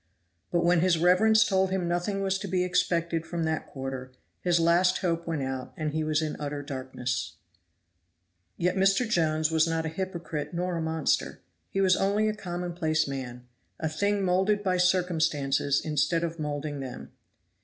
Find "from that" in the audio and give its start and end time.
3.23-3.67